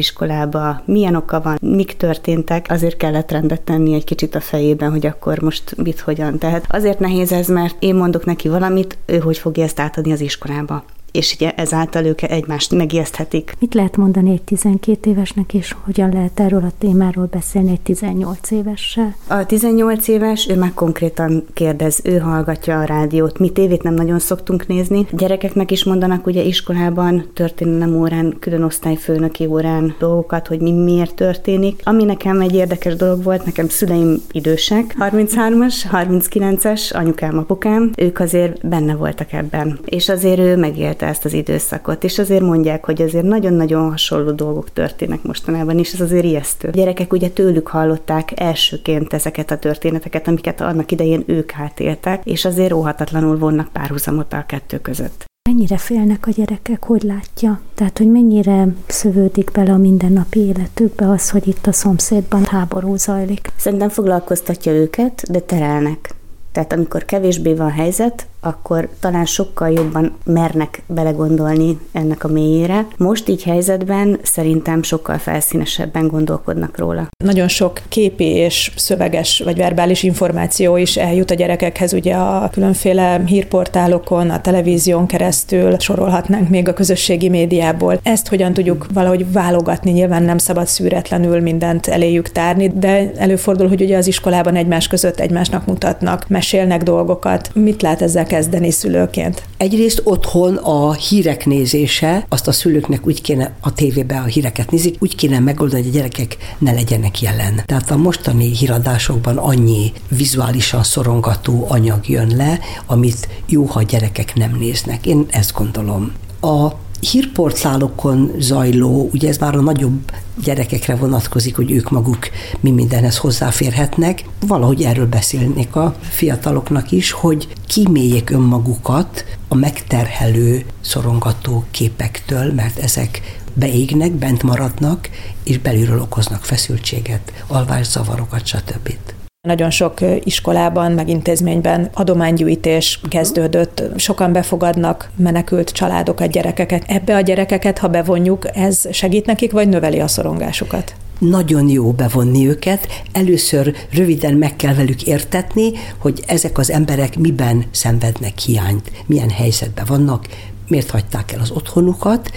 iskolába, 0.55 0.83
milyen 0.85 1.15
oka 1.15 1.41
van, 1.41 1.59
mik 1.61 1.97
történtek, 1.97 2.67
azért 2.69 2.97
kellett 2.97 3.31
rendet 3.31 3.61
tenni 3.61 3.95
egy 3.95 4.05
kicsit 4.05 4.35
a 4.35 4.41
fejében, 4.41 4.91
hogy 4.91 5.07
akkor 5.07 5.39
most 5.39 5.77
mit, 5.77 6.01
hogyan. 6.01 6.39
Tehát 6.39 6.65
azért 6.69 6.99
nehéz 6.99 7.33
ez, 7.33 7.49
mert 7.49 7.77
én 7.79 7.95
mondok 7.95 8.25
neki 8.25 8.49
valamit, 8.49 8.99
ő 9.07 9.19
hogy 9.19 9.39
fogja 9.39 9.65
ezt 9.65 9.81
átadni 9.81 10.13
az 10.13 10.21
iskolába 10.21 10.85
és 11.15 11.35
ugye 11.35 11.53
ezáltal 11.53 12.05
ők 12.05 12.23
egymást 12.23 12.75
megijeszthetik. 12.75 13.55
Mit 13.59 13.75
lehet 13.75 13.97
mondani 13.97 14.31
egy 14.31 14.43
12 14.43 15.11
évesnek, 15.11 15.55
és 15.55 15.75
hogyan 15.85 16.13
lehet 16.13 16.41
erről 16.41 16.63
a 16.63 16.73
témáról 16.79 17.29
beszélni 17.31 17.71
egy 17.71 17.81
18 17.81 18.51
évessel? 18.51 19.15
A 19.27 19.47
18 19.47 20.09
éves, 20.09 20.49
ő 20.49 20.57
meg 20.57 20.75
konkrétan 20.75 21.47
kérdez, 21.53 22.01
ő 22.05 22.19
hallgatja 22.19 22.79
a 22.79 22.85
rádiót. 22.85 23.39
Mi 23.39 23.51
tévét 23.51 23.83
nem 23.83 23.95
nagyon 23.95 24.19
szoktunk 24.19 24.67
nézni. 24.67 25.07
Gyerekeknek 25.11 25.71
is 25.71 25.85
mondanak 25.85 26.27
ugye 26.27 26.43
iskolában, 26.43 27.31
történelem 27.35 27.97
órán, 27.97 28.37
külön 28.41 28.63
osztályfőnöki 28.63 29.47
órán 29.47 29.95
dolgokat, 29.99 30.47
hogy 30.47 30.61
mi 30.61 30.73
miért 30.73 31.15
történik. 31.15 31.81
Ami 31.85 32.05
nekem 32.05 32.41
egy 32.41 32.55
érdekes 32.55 32.95
dolog 32.95 33.23
volt, 33.23 33.45
nekem 33.45 33.69
szüleim 33.69 34.17
idősek, 34.31 34.95
33-as, 34.99 35.75
39-es, 35.93 36.95
anyukám, 36.95 37.39
apukám, 37.39 37.91
ők 37.97 38.21
azért 38.21 38.69
benne 38.69 38.95
voltak 38.95 39.33
ebben. 39.33 39.79
És 39.85 40.09
azért 40.09 40.39
ő 40.39 40.57
megélte 40.57 41.04
megélte 41.05 41.07
ezt 41.07 41.25
az 41.25 41.33
időszakot, 41.33 42.05
és 42.05 42.19
azért 42.19 42.43
mondják, 42.43 42.85
hogy 42.85 43.03
azért 43.03 43.25
nagyon-nagyon 43.25 43.91
hasonló 43.91 44.31
dolgok 44.31 44.73
történnek 44.73 45.23
mostanában, 45.23 45.79
és 45.79 45.93
ez 45.93 46.01
azért 46.01 46.25
ijesztő. 46.25 46.69
A 46.69 46.71
gyerekek 46.71 47.13
ugye 47.13 47.29
tőlük 47.29 47.69
hallották 47.69 48.41
elsőként 48.41 49.13
ezeket 49.13 49.51
a 49.51 49.59
történeteket, 49.59 50.29
amiket 50.29 50.61
annak 50.61 50.91
idején 50.91 51.23
ők 51.27 51.53
átéltek, 51.59 52.25
és 52.25 52.45
azért 52.45 52.73
óhatatlanul 52.73 53.39
vonnak 53.39 53.69
párhuzamot 53.73 54.33
a 54.33 54.45
kettő 54.47 54.79
között. 54.79 55.25
Mennyire 55.49 55.77
félnek 55.77 56.27
a 56.27 56.31
gyerekek, 56.31 56.85
hogy 56.85 57.03
látja? 57.03 57.61
Tehát, 57.75 57.99
hogy 57.99 58.11
mennyire 58.11 58.67
szövődik 58.87 59.51
bele 59.51 59.73
a 59.73 59.77
mindennapi 59.77 60.41
életükbe 60.41 61.11
az, 61.11 61.31
hogy 61.31 61.49
itt 61.49 61.67
a 61.67 61.73
szomszédban 61.73 62.45
háború 62.45 62.97
zajlik? 62.97 63.53
Szerintem 63.57 63.89
foglalkoztatja 63.89 64.73
őket, 64.73 65.23
de 65.31 65.41
terelnek. 65.41 66.15
Tehát 66.53 66.73
amikor 66.73 67.05
kevésbé 67.05 67.55
van 67.55 67.71
helyzet, 67.71 68.27
akkor 68.45 68.89
talán 69.01 69.25
sokkal 69.25 69.71
jobban 69.71 70.17
mernek 70.25 70.83
belegondolni 70.87 71.79
ennek 71.93 72.25
a 72.25 72.29
mélyére. 72.29 72.87
Most 72.97 73.29
így 73.29 73.43
helyzetben 73.43 74.19
szerintem 74.23 74.83
sokkal 74.83 75.19
felszínesebben 75.19 76.07
gondolkodnak 76.07 76.79
róla. 76.79 77.09
Nagyon 77.25 77.49
sok 77.49 77.81
képi 77.89 78.25
és 78.25 78.73
szöveges 78.77 79.43
vagy 79.45 79.57
verbális 79.57 80.03
információ 80.03 80.77
is 80.77 80.97
eljut 80.97 81.31
a 81.31 81.35
gyerekekhez, 81.35 81.93
ugye 81.93 82.15
a 82.15 82.49
különféle 82.53 83.23
hírportálokon, 83.27 84.31
a 84.31 84.41
televízión 84.41 85.07
keresztül 85.07 85.79
sorolhatnánk 85.79 86.49
még 86.49 86.69
a 86.69 86.73
közösségi 86.75 87.29
médiából. 87.29 88.01
Ezt 88.03 88.29
hogyan 88.29 88.53
tudjuk 88.53 88.87
valahogy 88.93 89.33
válogatni, 89.33 89.91
nyilván 89.91 90.23
nem 90.23 90.39
szabad 90.39 90.67
szűretlenül 90.67 91.41
mindent 91.41 91.87
eléjük 91.87 92.29
tárni, 92.29 92.69
de 92.69 93.13
előfordul, 93.17 93.69
hogy 93.69 93.83
ugye 93.83 93.97
az 93.97 94.07
iskolában 94.07 94.57
egymás 94.57 94.89
között 94.89 95.21
egymásnak 95.21 95.67
mutatnak, 95.67 96.29
mesélnek 96.29 96.83
dolgokat. 96.83 97.51
Mit 97.55 97.83
lát 97.83 98.03
ezzel 98.03 98.27
kezdeni 98.35 98.71
szülőként? 98.71 99.43
Egyrészt 99.57 100.01
otthon 100.05 100.57
a 100.57 100.93
hírek 100.93 101.47
nézése, 101.47 102.27
azt 102.29 102.49
a 102.49 102.53
szülőknek 102.53 103.07
úgy 103.07 103.23
kéne 103.23 103.53
a 103.61 103.73
tévébe 103.73 104.19
a 104.19 104.25
híreket 104.25 104.71
nézik, 104.71 104.97
úgy 104.99 105.17
kéne 105.17 105.39
megoldani, 105.39 105.83
hogy 105.83 105.91
a 105.91 105.95
gyerekek 105.95 106.37
ne 106.59 106.73
legyenek 106.73 107.21
jelen. 107.21 107.63
Tehát 107.67 107.91
a 107.91 107.97
mostani 107.97 108.57
híradásokban 108.57 109.37
annyi 109.37 109.93
vizuálisan 110.09 110.83
szorongató 110.83 111.67
anyag 111.69 112.09
jön 112.09 112.37
le, 112.37 112.59
amit 112.87 113.29
jó, 113.47 113.65
ha 113.65 113.79
a 113.79 113.83
gyerekek 113.83 114.35
nem 114.35 114.57
néznek. 114.59 115.07
Én 115.07 115.27
ezt 115.31 115.53
gondolom. 115.53 116.13
A 116.41 116.84
hírportálokon 117.11 118.33
zajló, 118.39 119.09
ugye 119.13 119.29
ez 119.29 119.37
már 119.37 119.57
a 119.57 119.61
nagyobb 119.61 120.13
gyerekekre 120.45 120.97
vonatkozik, 120.97 121.57
hogy 121.57 121.71
ők 121.71 121.91
maguk 121.91 122.29
mi 122.61 122.71
mindenhez 122.71 123.17
hozzáférhetnek. 123.17 124.25
Valahogy 124.47 124.83
erről 124.83 125.07
beszélnék 125.07 125.77
a 125.77 125.97
fiataloknak 126.01 126.91
is, 126.91 127.11
hogy 127.11 127.49
kíméljék 127.67 128.31
önmagukat 128.31 129.25
a 129.49 129.55
megterhelő, 129.55 130.65
szorongató 130.81 131.65
képektől, 131.71 132.53
mert 132.53 132.79
ezek 132.79 133.21
beégnek, 133.55 134.13
bent 134.13 134.43
maradnak, 134.43 135.09
és 135.43 135.59
belülről 135.59 136.01
okoznak 136.01 136.45
feszültséget, 136.45 137.33
alvászavarokat, 137.47 138.47
stb. 138.47 138.97
Nagyon 139.45 139.71
sok 139.71 139.99
iskolában, 140.25 140.93
meg 140.93 141.09
intézményben 141.09 141.89
adománygyűjtés 141.95 143.01
kezdődött, 143.09 143.83
sokan 143.97 144.33
befogadnak 144.33 145.11
menekült 145.17 145.71
családokat, 145.71 146.31
gyerekeket. 146.31 146.85
Ebbe 146.87 147.17
a 147.17 147.21
gyerekeket, 147.21 147.79
ha 147.79 147.89
bevonjuk, 147.89 148.57
ez 148.57 148.95
segít 148.95 149.27
nekik, 149.27 149.53
vagy 149.53 149.69
növeli 149.69 150.01
a 150.01 150.09
szorongásukat? 150.09 150.95
nagyon 151.19 151.69
jó 151.69 151.93
bevonni 151.93 152.49
őket. 152.49 152.89
Először 153.13 153.75
röviden 153.93 154.35
meg 154.35 154.57
kell 154.57 154.75
velük 154.75 155.03
értetni, 155.03 155.71
hogy 155.99 156.23
ezek 156.27 156.59
az 156.59 156.71
emberek 156.71 157.19
miben 157.19 157.65
szenvednek 157.71 158.39
hiányt, 158.39 158.91
milyen 159.07 159.31
helyzetben 159.31 159.85
vannak, 159.89 160.27
miért 160.69 160.91
hagyták 160.91 161.33
el 161.33 161.41
az 161.41 161.51
otthonukat, 161.51 162.31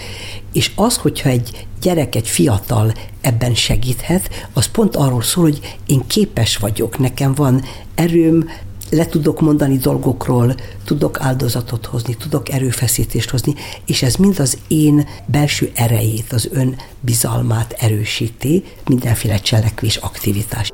és 0.52 0.70
az, 0.74 0.96
hogyha 0.96 1.28
egy 1.28 1.66
gyerek, 1.80 2.14
egy 2.14 2.28
fiatal 2.28 2.92
ebben 3.20 3.54
segíthet, 3.54 4.48
az 4.52 4.66
pont 4.66 4.96
arról 4.96 5.22
szól, 5.22 5.44
hogy 5.44 5.76
én 5.86 6.06
képes 6.06 6.56
vagyok, 6.56 6.98
nekem 6.98 7.34
van 7.34 7.64
erőm, 7.94 8.48
le 8.90 9.06
tudok 9.06 9.40
mondani 9.40 9.76
dolgokról, 9.76 10.54
tudok 10.84 11.20
áldozatot 11.20 11.86
hozni, 11.86 12.16
tudok 12.16 12.48
erőfeszítést 12.48 13.30
hozni, 13.30 13.54
és 13.86 14.02
ez 14.02 14.14
mind 14.14 14.38
az 14.38 14.58
én 14.68 15.08
belső 15.26 15.70
erejét, 15.74 16.32
az 16.32 16.48
ön 16.52 16.76
bizalmát 17.00 17.72
erősíti, 17.72 18.64
mindenféle 18.88 19.36
cselekvés, 19.38 19.96
aktivitás. 19.96 20.70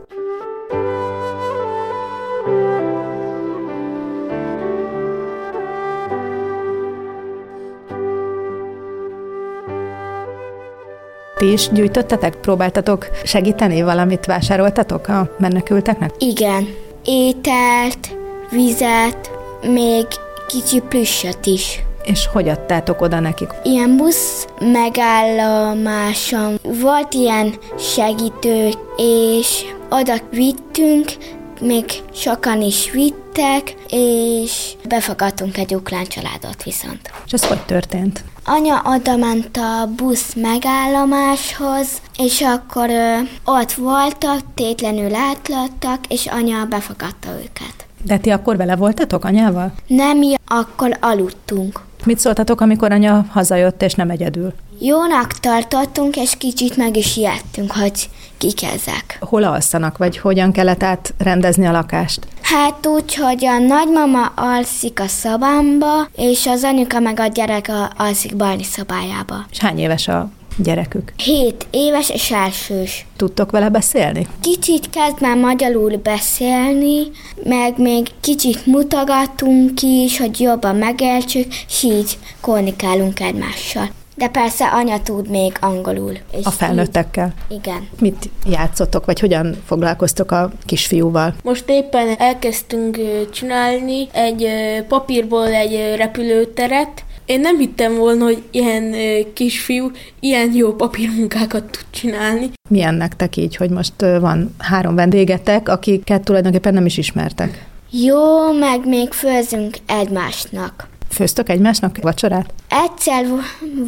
Ti 11.44 11.52
is 11.52 11.68
gyűjtöttetek? 11.68 12.36
Próbáltatok 12.36 13.06
segíteni? 13.24 13.82
Valamit 13.82 14.26
vásároltatok 14.26 15.08
a 15.08 15.34
menekülteknek? 15.38 16.10
Igen. 16.18 16.74
Ételt, 17.04 18.16
vizet, 18.50 19.30
még 19.62 20.06
kicsi 20.46 20.80
plüssöt 20.80 21.46
is. 21.46 21.82
És 22.02 22.26
hogy 22.32 22.48
adtátok 22.48 23.00
oda 23.00 23.20
nekik? 23.20 23.48
Ilyen 23.62 23.96
busz 23.96 24.46
megállomáson 24.60 26.58
volt 26.62 27.14
ilyen 27.14 27.54
segítő, 27.78 28.70
és 28.96 29.64
oda 29.90 30.14
vittünk, 30.30 31.12
még 31.60 31.84
sokan 32.12 32.62
is 32.62 32.90
vittek, 32.90 33.74
és 33.88 34.72
befogadtunk 34.88 35.58
egy 35.58 35.74
ukrán 35.74 36.04
családot 36.04 36.62
viszont. 36.62 37.10
És 37.26 37.32
ez 37.32 37.46
hogy 37.46 37.64
történt? 37.64 38.24
Anya 38.46 38.82
oda 38.84 39.16
ment 39.16 39.56
a 39.56 39.88
busz 39.96 40.34
megállomáshoz, 40.34 41.88
és 42.18 42.40
akkor 42.40 42.90
ö, 42.90 43.16
ott 43.44 43.72
voltak, 43.72 44.40
tétlenül 44.54 45.14
átlottak, 45.14 45.98
és 46.08 46.26
anya 46.26 46.64
befogadta 46.64 47.28
őket. 47.30 47.86
De 48.02 48.18
ti 48.18 48.30
akkor 48.30 48.56
vele 48.56 48.76
voltatok 48.76 49.24
anyával? 49.24 49.72
Nem, 49.86 50.18
mi 50.18 50.34
akkor 50.46 50.96
aludtunk. 51.00 51.80
Mit 52.04 52.18
szóltatok, 52.18 52.60
amikor 52.60 52.92
anya 52.92 53.24
hazajött, 53.30 53.82
és 53.82 53.94
nem 53.94 54.10
egyedül? 54.10 54.52
Jónak 54.78 55.32
tartottunk, 55.32 56.16
és 56.16 56.36
kicsit 56.38 56.76
meg 56.76 56.96
is 56.96 57.16
ijedtünk, 57.16 57.72
hogy 57.72 58.10
kik 58.38 58.62
ezek. 58.62 59.18
Hol 59.20 59.42
alszanak, 59.42 59.98
vagy 59.98 60.18
hogyan 60.18 60.52
kellett 60.52 60.82
átrendezni 60.82 61.66
a 61.66 61.72
lakást? 61.72 62.26
Hát 62.42 62.86
úgy, 62.86 63.14
hogy 63.14 63.44
a 63.44 63.58
nagymama 63.58 64.32
alszik 64.34 65.00
a 65.00 65.06
szobámba, 65.06 66.08
és 66.16 66.46
az 66.46 66.64
anyuka 66.64 67.00
meg 67.00 67.20
a 67.20 67.26
gyerek 67.26 67.72
alszik 67.96 68.36
Barni 68.36 68.64
szobájába. 68.64 69.46
És 69.50 69.58
hány 69.58 69.78
éves 69.78 70.08
a 70.08 70.30
gyerekük? 70.56 71.12
Hét 71.16 71.66
éves 71.70 72.10
és 72.10 72.30
elsős. 72.30 73.06
Tudtok 73.16 73.50
vele 73.50 73.68
beszélni? 73.68 74.26
Kicsit 74.40 74.90
kezd 74.90 75.20
már 75.20 75.36
magyarul 75.36 75.96
beszélni, 75.96 77.02
meg 77.44 77.78
még 77.78 78.06
kicsit 78.20 78.66
mutogatunk 78.66 79.82
is, 79.82 80.18
hogy 80.18 80.40
jobban 80.40 80.76
megértsük, 80.76 81.54
és 81.68 81.82
így 81.82 82.18
kommunikálunk 82.40 83.20
egymással. 83.20 83.88
De 84.14 84.28
persze 84.28 84.66
anya 84.66 85.00
tud 85.02 85.28
még 85.28 85.56
angolul. 85.60 86.12
És 86.32 86.44
a 86.44 86.50
felnőttekkel? 86.50 87.34
Így, 87.48 87.58
igen. 87.58 87.88
Mit 88.00 88.30
játszottok, 88.46 89.04
vagy 89.04 89.20
hogyan 89.20 89.56
foglalkoztok 89.66 90.30
a 90.30 90.52
kisfiúval? 90.64 91.34
Most 91.42 91.64
éppen 91.66 92.14
elkezdtünk 92.18 93.00
csinálni 93.32 94.08
egy 94.12 94.46
papírból 94.88 95.46
egy 95.46 95.96
repülőteret, 95.96 97.04
én 97.26 97.40
nem 97.40 97.58
hittem 97.58 97.96
volna, 97.96 98.24
hogy 98.24 98.42
ilyen 98.50 98.94
kisfiú 99.34 99.90
ilyen 100.20 100.54
jó 100.54 100.72
papírmunkákat 100.74 101.62
tud 101.64 101.84
csinálni. 101.90 102.50
Milyen 102.68 102.94
nektek 102.94 103.36
így, 103.36 103.56
hogy 103.56 103.70
most 103.70 103.92
van 104.20 104.54
három 104.58 104.94
vendégetek, 104.94 105.68
akiket 105.68 106.24
tulajdonképpen 106.24 106.74
nem 106.74 106.86
is 106.86 106.96
ismertek? 106.96 107.66
Jó, 107.90 108.52
meg 108.58 108.86
még 108.86 109.12
főzünk 109.12 109.76
egymásnak. 109.86 110.88
Főztök 111.08 111.48
egymásnak 111.48 111.98
vacsorát? 112.00 112.52
Egyszer 112.82 113.24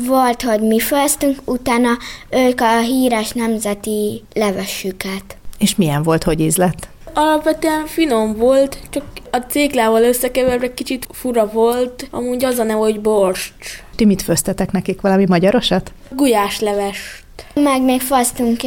volt, 0.07 0.43
hogy 0.43 0.61
mi 0.61 0.81
főztünk, 0.81 1.39
utána 1.45 1.89
ők 2.31 2.61
a 2.61 2.79
híres 2.81 3.31
nemzeti 3.31 4.25
levesüket. 4.35 5.37
És 5.59 5.77
milyen 5.77 6.03
volt, 6.03 6.25
hogy 6.25 6.41
ízlett? 6.41 6.89
Alapvetően 7.15 7.87
finom 7.87 8.37
volt, 8.37 8.79
csak 8.91 9.05
a 9.31 9.37
céklával 9.37 10.03
összekeverve 10.03 10.75
kicsit 10.75 11.07
fura 11.13 11.51
volt, 11.51 12.09
amúgy 12.11 12.45
az 12.45 12.59
a 12.59 12.63
neve, 12.63 12.79
hogy 12.79 13.01
borst. 13.01 13.55
Ti 13.97 14.05
mit 14.05 14.23
főztetek 14.23 14.71
nekik? 14.71 15.01
Valami 15.01 15.25
magyarosat? 15.29 15.93
Gulyáslevest. 16.11 17.25
Meg 17.55 17.83
még 17.83 18.01
fasztunk 18.01 18.61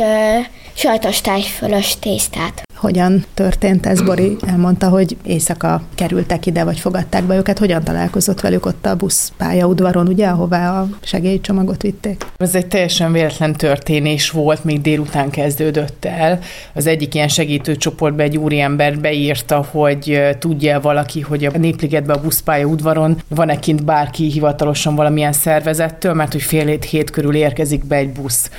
sajtos 0.74 1.22
tájfölös 1.22 2.00
tésztát. 2.00 2.62
Hogyan 2.80 3.24
történt 3.34 3.86
ez, 3.86 4.02
Bori? 4.02 4.38
Elmondta, 4.48 4.90
hogy 4.90 5.18
éjszaka 5.24 5.82
kerültek 5.96 6.46
ide, 6.46 6.64
vagy 6.64 6.80
fogadták 6.80 7.24
be 7.24 7.36
őket. 7.36 7.60
Hogyan 7.60 7.84
találkozott 7.84 8.42
velük 8.42 8.66
ott 8.66 8.86
a 8.86 8.96
busz 8.96 9.32
pályaudvaron, 9.38 10.08
ugye, 10.08 10.28
ahová 10.28 10.80
a 10.80 10.88
segélycsomagot 11.02 11.82
vitték? 11.82 12.26
Ez 12.38 12.56
egy 12.56 12.68
teljesen 12.68 13.12
véletlen 13.12 13.54
történés 13.54 14.30
volt, 14.30 14.64
még 14.64 14.82
délután 14.82 15.30
kezdődött 15.30 16.06
el. 16.06 16.40
Az 16.74 16.88
egyik 16.88 17.14
ilyen 17.14 17.28
segítő 17.28 17.76
csoportban 17.76 18.26
egy 18.26 18.38
úriember 18.38 19.00
beírta, 19.00 19.66
hogy 19.72 20.20
tudja 20.40 20.80
valaki, 20.80 21.22
hogy 21.22 21.46
a 21.46 21.58
Népligetben 21.58 22.18
a 22.18 22.22
buszpálya 22.22 22.66
udvaron 22.66 23.22
van-e 23.28 23.60
kint 23.60 23.86
bárki 23.86 24.32
hivatalosan 24.32 24.96
valamilyen 24.96 25.34
szervezettől, 25.34 26.14
mert 26.14 26.32
hogy 26.32 26.42
fél 26.42 26.78
hét 26.90 27.10
körül 27.10 27.36
érkezik 27.36 27.86
be 27.86 27.96
egy 27.96 28.12
busz 28.12 28.50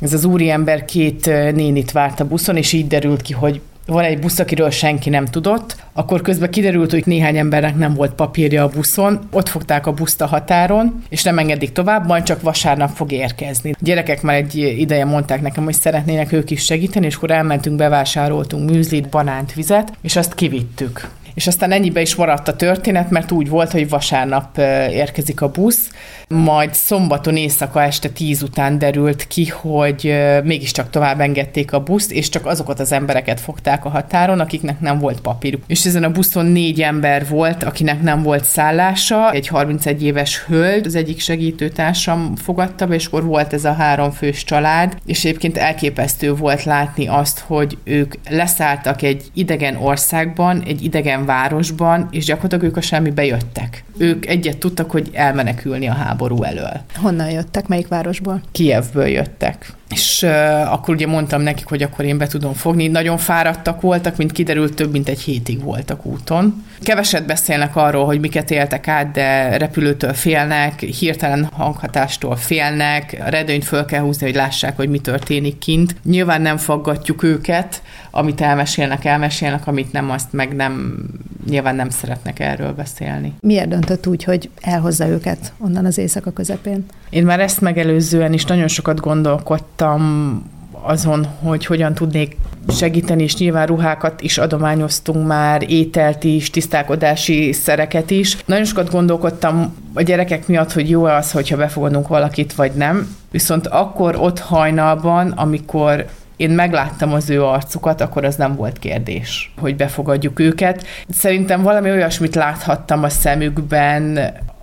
ez 0.00 0.12
az 0.12 0.24
úriember 0.24 0.84
két 0.84 1.26
nénit 1.54 1.92
várt 1.92 2.20
a 2.20 2.26
buszon, 2.26 2.56
és 2.56 2.72
így 2.72 2.86
derült 2.86 3.22
ki, 3.22 3.32
hogy 3.32 3.60
van 3.86 4.04
egy 4.04 4.18
busz, 4.18 4.38
akiről 4.38 4.70
senki 4.70 5.10
nem 5.10 5.24
tudott, 5.24 5.76
akkor 5.92 6.22
közben 6.22 6.50
kiderült, 6.50 6.90
hogy 6.90 7.06
néhány 7.06 7.36
embernek 7.36 7.76
nem 7.76 7.94
volt 7.94 8.12
papírja 8.12 8.62
a 8.62 8.68
buszon, 8.68 9.28
ott 9.30 9.48
fogták 9.48 9.86
a 9.86 9.92
buszt 9.92 10.20
a 10.20 10.26
határon, 10.26 11.02
és 11.08 11.22
nem 11.22 11.38
engedik 11.38 11.72
tovább, 11.72 12.06
majd 12.06 12.22
csak 12.22 12.42
vasárnap 12.42 12.90
fog 12.94 13.12
érkezni. 13.12 13.70
A 13.70 13.76
gyerekek 13.80 14.22
már 14.22 14.36
egy 14.36 14.56
ideje 14.56 15.04
mondták 15.04 15.40
nekem, 15.40 15.64
hogy 15.64 15.74
szeretnének 15.74 16.32
ők 16.32 16.50
is 16.50 16.64
segíteni, 16.64 17.06
és 17.06 17.14
akkor 17.14 17.30
elmentünk, 17.30 17.76
bevásároltunk 17.76 18.70
műzlit, 18.70 19.08
banánt, 19.08 19.52
vizet, 19.52 19.92
és 20.00 20.16
azt 20.16 20.34
kivittük. 20.34 21.08
És 21.34 21.46
aztán 21.46 21.72
ennyibe 21.72 22.00
is 22.00 22.14
maradt 22.14 22.48
a 22.48 22.56
történet, 22.56 23.10
mert 23.10 23.30
úgy 23.30 23.48
volt, 23.48 23.70
hogy 23.70 23.88
vasárnap 23.88 24.58
érkezik 24.90 25.40
a 25.40 25.50
busz, 25.50 25.90
majd 26.28 26.74
szombaton 26.74 27.36
éjszaka 27.36 27.82
este 27.82 28.08
tíz 28.08 28.42
után 28.42 28.78
derült 28.78 29.26
ki, 29.26 29.46
hogy 29.46 30.14
mégiscsak 30.44 30.90
tovább 30.90 31.20
engedték 31.20 31.72
a 31.72 31.82
buszt, 31.82 32.12
és 32.12 32.28
csak 32.28 32.46
azokat 32.46 32.80
az 32.80 32.92
embereket 32.92 33.40
fogták 33.40 33.84
a 33.84 33.88
határon, 33.88 34.40
akiknek 34.40 34.80
nem 34.80 34.98
volt 34.98 35.20
papíruk. 35.20 35.62
És 35.66 35.84
ezen 35.84 36.04
a 36.04 36.10
buszon 36.10 36.46
négy 36.46 36.82
ember 36.82 37.28
volt, 37.28 37.62
akinek 37.62 38.02
nem 38.02 38.22
volt 38.22 38.44
szállása, 38.44 39.30
egy 39.32 39.46
31 39.46 40.02
éves 40.04 40.44
hölgy, 40.44 40.86
az 40.86 40.94
egyik 40.94 41.20
segítőtársam 41.20 42.36
fogadta 42.36 42.86
és 42.88 43.06
akkor 43.06 43.24
volt 43.24 43.52
ez 43.52 43.64
a 43.64 43.72
három 43.72 44.10
fős 44.10 44.44
család, 44.44 44.96
és 45.06 45.24
egyébként 45.24 45.56
elképesztő 45.56 46.34
volt 46.34 46.64
látni 46.64 47.06
azt, 47.06 47.38
hogy 47.38 47.78
ők 47.84 48.14
leszálltak 48.30 49.02
egy 49.02 49.24
idegen 49.34 49.76
országban, 49.76 50.62
egy 50.66 50.84
idegen 50.84 51.24
városban, 51.24 52.08
és 52.10 52.24
gyakorlatilag 52.24 52.64
ők 52.64 52.76
a 52.76 52.80
semmibe 52.80 53.24
jöttek. 53.24 53.84
Ők 53.98 54.26
egyet 54.26 54.58
tudtak, 54.58 54.90
hogy 54.90 55.10
elmenekülni 55.12 55.88
a 55.88 55.92
háború 55.92 56.17
elől. 56.42 56.80
Honnan 56.96 57.30
jöttek? 57.30 57.66
Melyik 57.66 57.88
városból? 57.88 58.40
Kievből 58.52 59.06
jöttek 59.06 59.76
és 59.88 60.22
uh, 60.22 60.72
akkor 60.72 60.94
ugye 60.94 61.06
mondtam 61.06 61.40
nekik, 61.40 61.66
hogy 61.66 61.82
akkor 61.82 62.04
én 62.04 62.18
be 62.18 62.26
tudom 62.26 62.52
fogni. 62.52 62.86
Nagyon 62.86 63.18
fáradtak 63.18 63.80
voltak, 63.80 64.16
mint 64.16 64.32
kiderült, 64.32 64.74
több 64.74 64.92
mint 64.92 65.08
egy 65.08 65.20
hétig 65.20 65.62
voltak 65.62 66.06
úton. 66.06 66.64
Keveset 66.80 67.26
beszélnek 67.26 67.76
arról, 67.76 68.04
hogy 68.04 68.20
miket 68.20 68.50
éltek 68.50 68.88
át, 68.88 69.10
de 69.10 69.56
repülőtől 69.56 70.12
félnek, 70.12 70.80
hirtelen 70.80 71.48
hanghatástól 71.52 72.36
félnek, 72.36 73.16
a 73.26 73.28
redőnyt 73.28 73.64
föl 73.64 73.84
kell 73.84 74.00
húzni, 74.00 74.26
hogy 74.26 74.34
lássák, 74.34 74.76
hogy 74.76 74.88
mi 74.88 74.98
történik 74.98 75.58
kint. 75.58 75.96
Nyilván 76.04 76.42
nem 76.42 76.56
faggatjuk 76.56 77.22
őket, 77.22 77.82
amit 78.10 78.40
elmesélnek, 78.40 79.04
elmesélnek, 79.04 79.66
amit 79.66 79.92
nem, 79.92 80.10
azt 80.10 80.32
meg 80.32 80.54
nem, 80.56 81.04
nyilván 81.48 81.76
nem 81.76 81.90
szeretnek 81.90 82.40
erről 82.40 82.72
beszélni. 82.72 83.32
Miért 83.40 83.68
döntött 83.68 84.06
úgy, 84.06 84.24
hogy 84.24 84.50
elhozza 84.60 85.06
őket 85.06 85.52
onnan 85.58 85.84
az 85.84 85.98
éjszaka 85.98 86.30
közepén? 86.30 86.84
Én 87.10 87.24
már 87.24 87.40
ezt 87.40 87.60
megelőzően 87.60 88.32
is 88.32 88.44
nagyon 88.44 88.68
sokat 88.68 89.00
gondolkodtam 89.00 90.42
azon, 90.82 91.26
hogy 91.42 91.66
hogyan 91.66 91.94
tudnék 91.94 92.36
segíteni, 92.68 93.22
és 93.22 93.36
nyilván 93.36 93.66
ruhákat 93.66 94.20
is 94.20 94.38
adományoztunk 94.38 95.26
már, 95.26 95.70
ételt 95.70 96.24
is, 96.24 96.50
tisztálkodási 96.50 97.52
szereket 97.52 98.10
is. 98.10 98.36
Nagyon 98.44 98.64
sokat 98.64 98.90
gondolkodtam 98.90 99.74
a 99.94 100.02
gyerekek 100.02 100.46
miatt, 100.46 100.72
hogy 100.72 100.90
jó 100.90 101.04
az, 101.04 101.32
hogyha 101.32 101.56
befogadunk 101.56 102.08
valakit, 102.08 102.54
vagy 102.54 102.72
nem. 102.72 103.16
Viszont 103.30 103.66
akkor 103.66 104.16
ott 104.16 104.38
hajnalban, 104.38 105.30
amikor 105.30 106.06
én 106.38 106.50
megláttam 106.50 107.12
az 107.12 107.30
ő 107.30 107.44
arcukat, 107.44 108.00
akkor 108.00 108.24
az 108.24 108.36
nem 108.36 108.54
volt 108.54 108.78
kérdés, 108.78 109.52
hogy 109.60 109.76
befogadjuk 109.76 110.40
őket. 110.40 110.86
Szerintem 111.08 111.62
valami 111.62 111.90
olyasmit 111.90 112.34
láthattam 112.34 113.02
a 113.02 113.08
szemükben, 113.08 114.18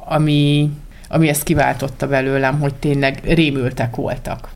ami, 0.06 0.70
ami 1.10 1.28
ezt 1.30 1.44
kiváltotta 1.44 2.08
belőlem, 2.08 2.60
hogy 2.60 2.74
tényleg 2.76 3.20
rémültek 3.24 3.96
voltak. 3.96 4.55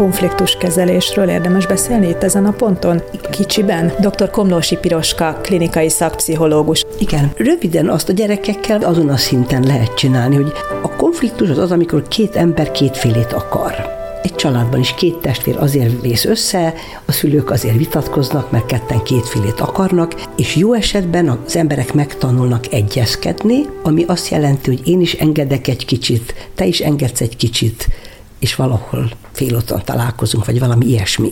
Konfliktus 0.00 0.56
kezelésről 0.56 1.28
érdemes 1.28 1.66
beszélni 1.66 2.08
itt 2.08 2.22
ezen 2.22 2.46
a 2.46 2.50
ponton? 2.50 3.02
Kicsiben? 3.30 3.92
Dr. 3.98 4.30
Komlósi 4.30 4.76
Piroska, 4.76 5.38
klinikai 5.42 5.88
szakpszichológus. 5.88 6.84
Igen, 6.98 7.32
röviden 7.36 7.88
azt 7.88 8.08
a 8.08 8.12
gyerekekkel 8.12 8.82
azon 8.82 9.08
a 9.08 9.16
szinten 9.16 9.62
lehet 9.62 9.94
csinálni, 9.94 10.34
hogy 10.34 10.52
a 10.82 10.96
konfliktus 10.96 11.48
az 11.48 11.58
az, 11.58 11.70
amikor 11.70 12.08
két 12.08 12.36
ember 12.36 12.70
kétfélét 12.70 13.32
akar. 13.32 13.74
Egy 14.22 14.34
családban 14.34 14.80
is 14.80 14.94
két 14.94 15.16
testvér 15.16 15.56
azért 15.58 16.00
vész 16.02 16.24
össze, 16.24 16.74
a 17.04 17.12
szülők 17.12 17.50
azért 17.50 17.76
vitatkoznak, 17.76 18.50
mert 18.50 18.66
ketten 18.66 19.02
kétfélét 19.02 19.60
akarnak, 19.60 20.26
és 20.36 20.56
jó 20.56 20.72
esetben 20.72 21.28
az 21.28 21.56
emberek 21.56 21.94
megtanulnak 21.94 22.72
egyezkedni, 22.72 23.66
ami 23.82 24.04
azt 24.06 24.28
jelenti, 24.28 24.70
hogy 24.70 24.88
én 24.88 25.00
is 25.00 25.12
engedek 25.12 25.68
egy 25.68 25.84
kicsit, 25.84 26.34
te 26.54 26.64
is 26.64 26.80
engedsz 26.80 27.20
egy 27.20 27.36
kicsit, 27.36 27.88
és 28.40 28.54
valahol 28.54 29.10
félúton 29.32 29.82
találkozunk, 29.84 30.44
vagy 30.44 30.58
valami 30.58 30.86
ilyesmi. 30.86 31.30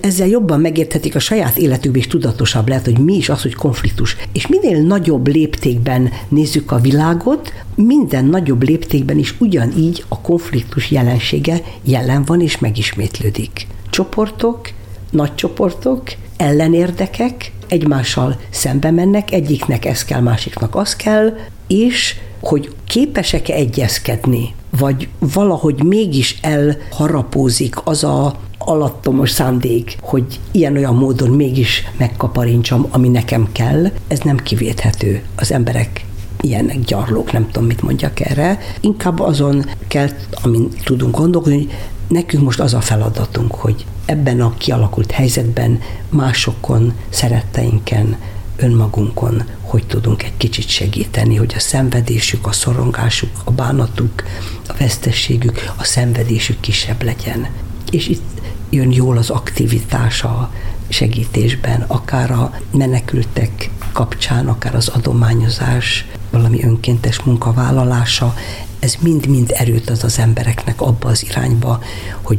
Ezzel 0.00 0.26
jobban 0.26 0.60
megérthetik 0.60 1.14
a 1.14 1.18
saját 1.18 1.56
életükbe, 1.56 1.98
és 1.98 2.06
tudatosabb 2.06 2.68
lehet, 2.68 2.84
hogy 2.84 2.98
mi 2.98 3.16
is 3.16 3.28
az, 3.28 3.42
hogy 3.42 3.54
konfliktus. 3.54 4.16
És 4.32 4.46
minél 4.46 4.82
nagyobb 4.82 5.26
léptékben 5.26 6.10
nézzük 6.28 6.72
a 6.72 6.78
világot, 6.78 7.52
minden 7.74 8.24
nagyobb 8.24 8.62
léptékben 8.62 9.18
is 9.18 9.34
ugyanígy 9.38 10.04
a 10.08 10.20
konfliktus 10.20 10.90
jelensége 10.90 11.62
jelen 11.82 12.24
van 12.24 12.40
és 12.40 12.58
megismétlődik. 12.58 13.66
Csoportok, 13.90 14.70
nagy 15.10 15.34
csoportok, 15.34 16.02
ellenérdekek 16.36 17.52
egymással 17.68 18.40
szembe 18.50 18.90
mennek, 18.90 19.32
egyiknek 19.32 19.84
ez 19.84 20.04
kell, 20.04 20.20
másiknak 20.20 20.74
az 20.74 20.96
kell, 20.96 21.36
és 21.66 22.16
hogy 22.40 22.74
képesek-e 22.84 23.54
egyezkedni, 23.54 24.54
vagy 24.78 25.08
valahogy 25.18 25.82
mégis 25.82 26.38
elharapózik 26.40 27.74
az 27.84 28.04
a 28.04 28.34
alattomos 28.58 29.30
szándék, 29.30 29.98
hogy 30.00 30.40
ilyen-olyan 30.50 30.94
módon 30.94 31.30
mégis 31.30 31.84
megkaparintsam, 31.96 32.86
ami 32.90 33.08
nekem 33.08 33.48
kell, 33.52 33.90
ez 34.08 34.18
nem 34.18 34.36
kivéthető. 34.36 35.22
Az 35.34 35.52
emberek 35.52 36.04
ilyenek 36.40 36.80
gyarlók, 36.80 37.32
nem 37.32 37.46
tudom, 37.50 37.66
mit 37.68 37.82
mondjak 37.82 38.20
erre. 38.20 38.58
Inkább 38.80 39.20
azon 39.20 39.64
kell, 39.88 40.08
amin 40.42 40.68
tudunk 40.84 41.16
gondolkodni, 41.16 41.56
hogy 41.56 41.74
nekünk 42.08 42.44
most 42.44 42.60
az 42.60 42.74
a 42.74 42.80
feladatunk, 42.80 43.54
hogy 43.54 43.86
ebben 44.04 44.40
a 44.40 44.54
kialakult 44.58 45.10
helyzetben 45.10 45.80
másokon, 46.08 46.92
szeretteinken, 47.08 48.16
önmagunkon 48.56 49.42
hogy 49.66 49.86
tudunk 49.86 50.22
egy 50.22 50.36
kicsit 50.36 50.68
segíteni, 50.68 51.34
hogy 51.34 51.52
a 51.56 51.60
szenvedésük, 51.60 52.46
a 52.46 52.52
szorongásuk, 52.52 53.30
a 53.44 53.50
bánatuk, 53.50 54.22
a 54.68 54.74
vesztességük, 54.78 55.72
a 55.76 55.84
szenvedésük 55.84 56.60
kisebb 56.60 57.02
legyen. 57.02 57.46
És 57.90 58.08
itt 58.08 58.40
jön 58.70 58.92
jól 58.92 59.16
az 59.16 59.30
aktivitás 59.30 60.22
a 60.22 60.50
segítésben, 60.88 61.84
akár 61.86 62.30
a 62.30 62.60
menekültek 62.70 63.70
kapcsán, 63.92 64.48
akár 64.48 64.74
az 64.74 64.88
adományozás, 64.88 66.06
valami 66.30 66.64
önkéntes 66.64 67.22
munkavállalása, 67.22 68.34
ez 68.78 68.96
mind-mind 69.00 69.52
erőt 69.54 69.90
ad 69.90 70.02
az 70.02 70.18
embereknek 70.18 70.80
abba 70.80 71.08
az 71.08 71.24
irányba, 71.24 71.82
hogy 72.22 72.38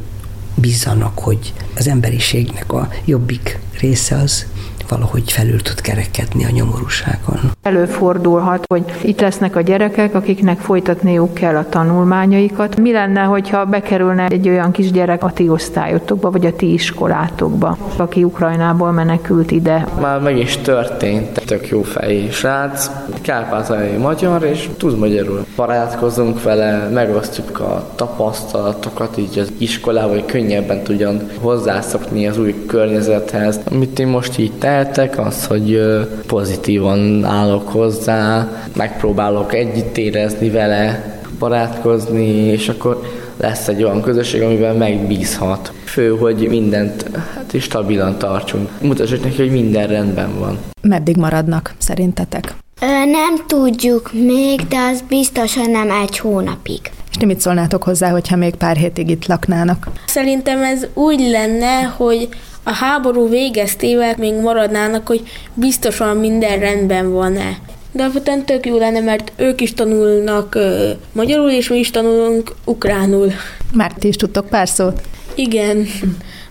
bízzanak, 0.55 1.19
hogy 1.19 1.53
az 1.75 1.87
emberiségnek 1.87 2.73
a 2.73 2.89
jobbik 3.05 3.59
része 3.79 4.15
az 4.15 4.45
valahogy 4.89 5.31
felül 5.31 5.61
tud 5.61 5.81
kerekedni 5.81 6.45
a 6.45 6.49
nyomorúságon. 6.49 7.39
Előfordulhat, 7.61 8.65
hogy 8.67 8.83
itt 9.01 9.19
lesznek 9.19 9.55
a 9.55 9.61
gyerekek, 9.61 10.15
akiknek 10.15 10.59
folytatniuk 10.59 11.33
kell 11.33 11.55
a 11.55 11.69
tanulmányaikat. 11.69 12.79
Mi 12.79 12.91
lenne, 12.91 13.21
hogyha 13.21 13.65
bekerülne 13.65 14.27
egy 14.27 14.49
olyan 14.49 14.71
kisgyerek 14.71 15.23
a 15.23 15.31
ti 15.31 15.49
osztályotokba, 15.49 16.31
vagy 16.31 16.45
a 16.45 16.55
ti 16.55 16.73
iskolátokba, 16.73 17.77
aki 17.97 18.23
Ukrajnából 18.23 18.91
menekült 18.91 19.51
ide? 19.51 19.87
Már 20.01 20.21
meg 20.21 20.37
is 20.37 20.57
történt. 20.57 21.41
Tök 21.45 21.67
jó 21.67 21.81
fejű 21.81 22.29
srác, 22.29 22.91
kárpátaljai 23.21 23.97
magyar, 23.97 24.43
és 24.43 24.69
tud 24.77 24.97
magyarul. 24.97 25.45
Barátkozunk 25.55 26.43
vele, 26.43 26.89
megosztjuk 26.93 27.59
a 27.59 27.87
tapasztalatokat, 27.95 29.17
így 29.17 29.39
az 29.39 29.51
iskolában, 29.57 30.09
hogy 30.09 30.25
könnyebben 30.25 30.83
tudjon 30.83 31.29
hozzászokni 31.41 32.27
az 32.27 32.37
új 32.37 32.65
környezethez. 32.67 33.59
Amit 33.71 33.99
én 33.99 34.07
most 34.07 34.37
így 34.37 34.51
te 34.51 34.76
tehetek, 34.83 35.25
az, 35.25 35.45
hogy 35.45 35.81
pozitívan 36.27 37.25
állok 37.25 37.69
hozzá, 37.69 38.51
megpróbálok 38.75 39.53
együtt 39.53 39.97
érezni 39.97 40.49
vele, 40.49 41.15
barátkozni, 41.39 42.27
és 42.27 42.69
akkor 42.69 43.01
lesz 43.37 43.67
egy 43.67 43.83
olyan 43.83 44.01
közösség, 44.01 44.41
amiben 44.41 44.75
megbízhat. 44.75 45.71
Fő, 45.83 46.09
hogy 46.09 46.47
mindent 46.49 47.05
hát 47.35 47.53
is 47.53 47.63
stabilan 47.63 48.17
tartsunk. 48.17 48.69
Mutassuk 48.81 49.23
neki, 49.23 49.35
hogy 49.35 49.51
minden 49.51 49.87
rendben 49.87 50.39
van. 50.39 50.57
Meddig 50.81 51.15
maradnak 51.17 51.73
szerintetek? 51.77 52.55
Ö, 52.81 52.85
nem 53.05 53.45
tudjuk 53.47 54.11
még, 54.13 54.67
de 54.67 54.77
az 54.91 55.03
biztosan 55.07 55.69
nem 55.71 55.91
egy 55.91 56.17
hónapig. 56.17 56.79
És 57.09 57.15
ti 57.17 57.25
mit 57.25 57.41
szólnátok 57.41 57.83
hozzá, 57.83 58.09
hogyha 58.09 58.35
még 58.35 58.55
pár 58.55 58.75
hétig 58.75 59.09
itt 59.09 59.25
laknának? 59.25 59.87
Szerintem 60.07 60.63
ez 60.63 60.87
úgy 60.93 61.19
lenne, 61.19 61.81
hogy 61.83 62.29
a 62.67 62.71
háború 62.71 63.29
végeztével 63.29 64.15
még 64.17 64.33
maradnának, 64.33 65.07
hogy 65.07 65.21
biztosan 65.53 66.17
minden 66.17 66.59
rendben 66.59 67.11
van-e. 67.11 67.57
De 67.91 68.03
alapvetően 68.03 68.45
tök 68.45 68.65
jó 68.65 68.77
lenne, 68.77 68.99
mert 68.99 69.31
ők 69.35 69.61
is 69.61 69.73
tanulnak 69.73 70.55
ö, 70.55 70.89
magyarul, 71.11 71.49
és 71.49 71.69
mi 71.69 71.77
is 71.77 71.91
tanulunk 71.91 72.55
ukránul. 72.65 73.31
Már 73.73 73.93
ti 73.93 74.07
is 74.07 74.15
tudtok 74.15 74.47
pár 74.47 74.67
szót? 74.67 75.01
Igen, 75.35 75.85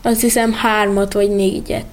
azt 0.03 0.21
hiszem 0.21 0.53
hármat 0.53 1.13
vagy 1.13 1.31
négyet. 1.31 1.85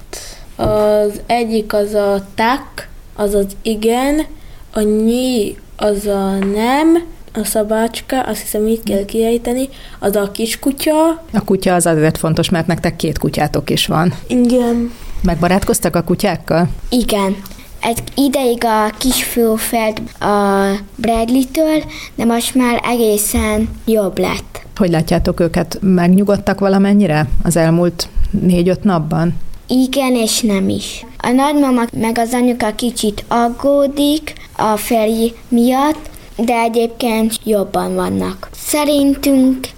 Az 0.56 1.20
egyik 1.26 1.72
az 1.72 1.94
a 1.94 2.26
tak, 2.34 2.88
az 3.16 3.34
az 3.34 3.46
igen, 3.62 4.26
a 4.72 4.80
nyi 4.80 5.56
az 5.76 6.06
a 6.06 6.30
nem, 6.38 7.04
a 7.36 7.44
szabácska, 7.44 8.20
azt 8.20 8.40
hiszem 8.40 8.66
így 8.66 8.82
kell 8.82 9.04
kiejteni, 9.04 9.68
az 9.98 10.16
a 10.16 10.30
kiskutya. 10.30 11.22
A 11.32 11.44
kutya 11.44 11.74
az 11.74 11.86
azért 11.86 12.18
fontos, 12.18 12.48
mert 12.48 12.66
nektek 12.66 12.96
két 12.96 13.18
kutyátok 13.18 13.70
is 13.70 13.86
van. 13.86 14.14
Igen. 14.26 14.92
Megbarátkoztak 15.22 15.96
a 15.96 16.02
kutyákkal? 16.02 16.68
Igen. 16.88 17.36
Egy 17.80 18.02
ideig 18.16 18.64
a 18.64 18.90
kisfiú 18.98 19.54
felt 19.54 20.00
a 20.20 20.68
Bradley-től, 20.96 21.82
de 22.14 22.24
most 22.24 22.54
már 22.54 22.80
egészen 22.84 23.68
jobb 23.84 24.18
lett. 24.18 24.62
Hogy 24.76 24.90
látjátok 24.90 25.40
őket? 25.40 25.78
Megnyugodtak 25.80 26.60
valamennyire 26.60 27.28
az 27.42 27.56
elmúlt 27.56 28.08
négy-öt 28.30 28.84
napban? 28.84 29.34
Igen 29.66 30.14
és 30.14 30.40
nem 30.40 30.68
is. 30.68 31.06
A 31.18 31.28
nagymama 31.28 31.82
meg 31.92 32.18
az 32.18 32.32
anyuka 32.32 32.74
kicsit 32.74 33.24
aggódik 33.28 34.32
a 34.56 34.76
férj 34.76 35.32
miatt, 35.48 36.10
de 36.36 36.58
egyébként 36.58 37.34
jobban 37.44 37.94
vannak. 37.94 38.48
Szerintünk 38.56 39.68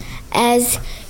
ez 0.55 0.65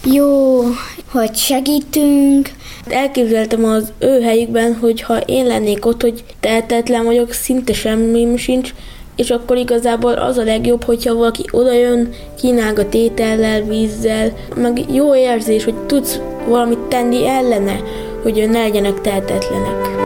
jó, 0.04 0.62
hogy 1.10 1.36
segítünk. 1.36 2.50
Elképzeltem 2.88 3.64
az 3.64 3.92
ő 3.98 4.20
helyükben, 4.20 4.76
hogy 4.80 5.00
ha 5.00 5.18
én 5.18 5.46
lennék 5.46 5.86
ott, 5.86 6.02
hogy 6.02 6.24
tehetetlen 6.40 7.04
vagyok, 7.04 7.32
szinte 7.32 7.72
semmi 7.72 8.36
sincs, 8.36 8.74
és 9.16 9.30
akkor 9.30 9.56
igazából 9.56 10.12
az 10.12 10.38
a 10.38 10.44
legjobb, 10.44 10.84
hogyha 10.84 11.14
valaki 11.14 11.44
odajön, 11.50 12.08
kínálgat 12.40 12.94
étellel, 12.94 13.62
vízzel, 13.62 14.32
meg 14.56 14.84
jó 14.92 15.14
érzés, 15.14 15.64
hogy 15.64 15.76
tudsz 15.86 16.20
valamit 16.48 16.78
tenni 16.78 17.26
ellene, 17.26 17.80
hogy 18.22 18.48
ne 18.50 18.60
legyenek 18.60 19.00
tehetetlenek. 19.00 20.05